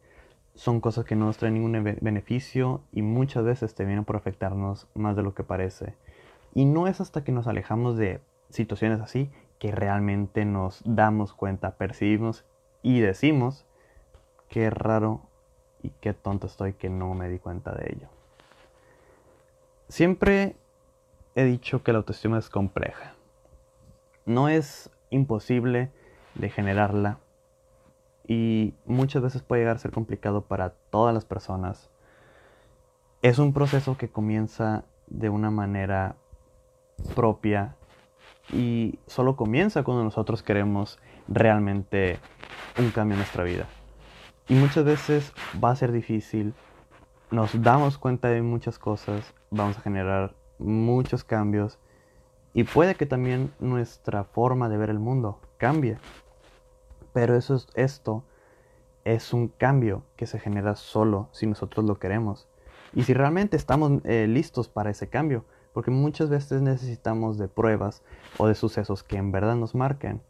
son 0.55 0.81
cosas 0.81 1.05
que 1.05 1.15
no 1.15 1.25
nos 1.25 1.37
traen 1.37 1.53
ningún 1.53 1.97
beneficio 2.01 2.81
y 2.91 3.01
muchas 3.01 3.43
veces 3.43 3.75
te 3.75 3.85
vienen 3.85 4.05
por 4.05 4.15
afectarnos 4.15 4.87
más 4.93 5.15
de 5.15 5.23
lo 5.23 5.33
que 5.33 5.43
parece. 5.43 5.95
Y 6.53 6.65
no 6.65 6.87
es 6.87 6.99
hasta 6.99 7.23
que 7.23 7.31
nos 7.31 7.47
alejamos 7.47 7.97
de 7.97 8.21
situaciones 8.49 8.99
así 8.99 9.29
que 9.59 9.71
realmente 9.71 10.45
nos 10.45 10.81
damos 10.85 11.33
cuenta, 11.33 11.77
percibimos 11.77 12.45
y 12.81 12.99
decimos 13.01 13.65
qué 14.47 14.69
raro 14.69 15.21
y 15.83 15.91
qué 16.01 16.13
tonto 16.13 16.47
estoy 16.47 16.73
que 16.73 16.89
no 16.89 17.13
me 17.13 17.29
di 17.29 17.39
cuenta 17.39 17.73
de 17.75 17.93
ello. 17.93 18.18
Siempre 19.89 20.55
he 21.33 21.43
dicho 21.43 21.81
que 21.81 21.91
la 21.91 21.97
autoestima 21.97 22.37
es 22.37 22.49
compleja. 22.49 23.15
No 24.27 24.47
es 24.47 24.91
imposible 25.09 25.91
de 26.35 26.49
generarla 26.51 27.17
y 28.27 28.75
muchas 28.85 29.23
veces 29.23 29.41
puede 29.41 29.63
llegar 29.63 29.77
a 29.77 29.79
ser 29.79 29.89
complicado 29.89 30.41
para 30.41 30.75
todas 30.91 31.15
las 31.15 31.25
personas. 31.25 31.89
Es 33.23 33.39
un 33.39 33.51
proceso 33.51 33.97
que 33.97 34.09
comienza 34.09 34.83
de 35.07 35.29
una 35.29 35.49
manera 35.49 36.15
propia 37.15 37.75
y 38.53 38.99
solo 39.07 39.35
comienza 39.35 39.81
cuando 39.81 40.03
nosotros 40.03 40.43
queremos 40.43 40.99
realmente 41.27 42.19
un 42.77 42.91
cambio 42.91 43.15
en 43.15 43.19
nuestra 43.21 43.43
vida. 43.43 43.65
Y 44.49 44.53
muchas 44.53 44.85
veces 44.85 45.33
va 45.61 45.71
a 45.71 45.75
ser 45.75 45.91
difícil, 45.91 46.53
nos 47.31 47.61
damos 47.61 47.97
cuenta 47.97 48.29
de 48.29 48.41
muchas 48.41 48.79
cosas, 48.79 49.33
vamos 49.51 49.77
a 49.77 49.81
generar 49.81 50.33
muchos 50.57 51.23
cambios 51.23 51.77
y 52.53 52.63
puede 52.63 52.95
que 52.95 53.05
también 53.05 53.53
nuestra 53.59 54.23
forma 54.23 54.69
de 54.69 54.77
ver 54.77 54.89
el 54.89 54.99
mundo 54.99 55.39
cambie. 55.57 55.97
Pero 57.13 57.35
eso 57.35 57.55
es, 57.55 57.67
esto 57.75 58.23
es 59.05 59.33
un 59.33 59.47
cambio 59.47 60.03
que 60.15 60.25
se 60.25 60.39
genera 60.39 60.75
solo 60.75 61.29
si 61.31 61.45
nosotros 61.45 61.85
lo 61.85 61.99
queremos. 61.99 62.47
Y 62.93 63.03
si 63.03 63.13
realmente 63.13 63.55
estamos 63.55 64.01
eh, 64.03 64.25
listos 64.27 64.67
para 64.67 64.89
ese 64.89 65.09
cambio, 65.09 65.45
porque 65.73 65.91
muchas 65.91 66.29
veces 66.29 66.61
necesitamos 66.61 67.37
de 67.37 67.47
pruebas 67.47 68.01
o 68.37 68.47
de 68.47 68.55
sucesos 68.55 69.03
que 69.03 69.17
en 69.17 69.31
verdad 69.31 69.55
nos 69.55 69.75
marquen 69.75 70.21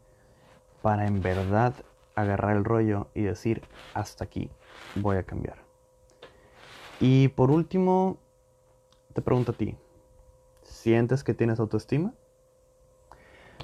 para 0.82 1.06
en 1.06 1.22
verdad 1.22 1.74
agarrar 2.14 2.56
el 2.56 2.64
rollo 2.64 3.08
y 3.14 3.22
decir, 3.22 3.62
hasta 3.94 4.24
aquí 4.24 4.50
voy 4.96 5.16
a 5.16 5.22
cambiar. 5.22 5.69
Y 7.00 7.28
por 7.28 7.50
último, 7.50 8.18
te 9.14 9.22
pregunto 9.22 9.52
a 9.52 9.54
ti, 9.54 9.74
¿sientes 10.62 11.24
que 11.24 11.32
tienes 11.32 11.58
autoestima? 11.58 12.12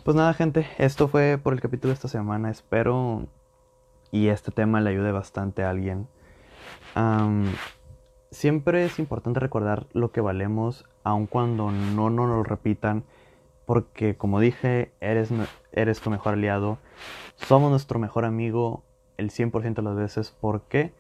Pues 0.05 0.16
nada, 0.16 0.33
gente, 0.33 0.66
esto 0.79 1.09
fue 1.09 1.38
por 1.42 1.53
el 1.53 1.61
capítulo 1.61 1.90
de 1.90 1.94
esta 1.94 2.09
semana. 2.09 2.51
Espero 2.51 3.27
y 4.11 4.29
este 4.29 4.53
tema 4.53 4.81
le 4.81 4.90
ayude 4.90 5.12
bastante 5.12 5.64
a 5.64 5.70
alguien. 5.70 6.09
siempre 8.31 8.85
es 8.87 8.99
importante 8.99 9.40
recordar 9.40 9.87
lo 9.92 10.12
que 10.12 10.20
valemos, 10.22 10.87
aun 11.05 11.27
cuando 11.27 11.70
no 11.70 12.09
nos 12.09 12.29
lo 12.29 12.42
repitan, 12.42 13.05
porque 13.66 14.16
como 14.16 14.40
dije, 14.40 14.92
eres, 15.01 15.31
eres 15.72 16.01
tu 16.01 16.11
mejor 16.11 16.35
aliado, 16.35 16.79
somos 17.37 17.70
nuestro 17.70 17.99
mejor 17.99 18.25
amigo 18.25 18.83
el 19.18 19.31
100% 19.31 19.75
de 19.75 19.83
las 19.83 19.96
veces. 19.96 20.31
¿Por 20.40 20.62
qué? 20.62 20.92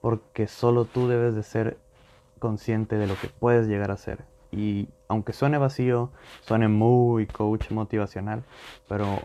Porque 0.00 0.46
solo 0.46 0.84
tú 0.84 1.08
debes 1.08 1.34
de 1.34 1.42
ser 1.42 1.78
consciente 2.38 2.96
de 2.96 3.06
lo 3.06 3.14
que 3.16 3.28
puedes 3.28 3.66
llegar 3.66 3.90
a 3.90 3.96
ser. 3.96 4.24
Y 4.50 4.88
aunque 5.08 5.32
suene 5.32 5.58
vacío, 5.58 6.10
suene 6.40 6.68
muy 6.68 7.26
coach 7.26 7.70
motivacional, 7.70 8.44
pero 8.88 9.20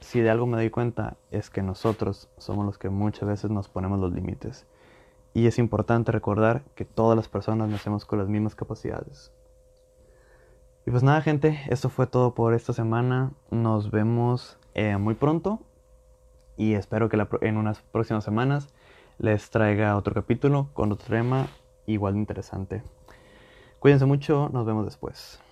si 0.00 0.20
de 0.20 0.30
algo 0.30 0.46
me 0.46 0.56
doy 0.56 0.70
cuenta 0.70 1.16
es 1.30 1.50
que 1.50 1.62
nosotros 1.62 2.28
somos 2.36 2.66
los 2.66 2.78
que 2.78 2.90
muchas 2.90 3.28
veces 3.28 3.50
nos 3.50 3.68
ponemos 3.68 4.00
los 4.00 4.12
límites. 4.12 4.66
Y 5.32 5.46
es 5.46 5.58
importante 5.58 6.12
recordar 6.12 6.62
que 6.74 6.84
todas 6.84 7.16
las 7.16 7.28
personas 7.28 7.68
nacemos 7.68 8.04
con 8.04 8.18
las 8.18 8.28
mismas 8.28 8.54
capacidades. 8.54 9.32
Y 10.86 10.90
pues 10.90 11.02
nada 11.02 11.22
gente, 11.22 11.60
esto 11.68 11.88
fue 11.88 12.06
todo 12.06 12.34
por 12.34 12.54
esta 12.54 12.72
semana. 12.72 13.32
Nos 13.50 13.90
vemos 13.90 14.58
eh, 14.74 14.96
muy 14.96 15.14
pronto 15.14 15.60
y 16.56 16.74
espero 16.74 17.08
que 17.08 17.26
en 17.40 17.56
unas 17.56 17.80
próximas 17.80 18.22
semanas 18.22 18.68
les 19.18 19.50
traiga 19.50 19.96
otro 19.96 20.14
capítulo 20.14 20.70
con 20.72 20.92
otro 20.92 21.06
tema 21.08 21.46
igual 21.86 22.14
de 22.14 22.20
interesante. 22.20 22.82
Cuídense 23.78 24.06
mucho, 24.06 24.48
nos 24.52 24.64
vemos 24.64 24.84
después. 24.84 25.43